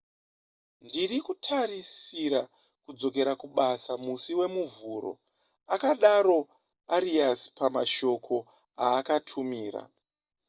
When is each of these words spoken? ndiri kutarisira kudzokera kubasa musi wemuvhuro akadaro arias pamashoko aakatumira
ndiri 0.85 1.17
kutarisira 1.25 2.41
kudzokera 2.83 3.33
kubasa 3.41 3.91
musi 4.03 4.31
wemuvhuro 4.39 5.11
akadaro 5.75 6.39
arias 6.95 7.41
pamashoko 7.57 8.35
aakatumira 8.85 9.81